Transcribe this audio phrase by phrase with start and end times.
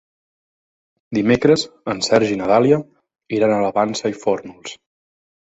[1.17, 2.81] Dimecres en Sergi i na Dàlia
[3.41, 4.77] iran a la Vansa i Fórnols.